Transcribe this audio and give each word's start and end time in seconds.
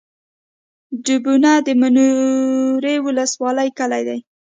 ډبونه 1.05 1.51
د 1.65 1.67
منورې 1.81 2.95
ولسوالۍ 3.05 3.69
کلی 3.79 4.01
دی 4.07 4.17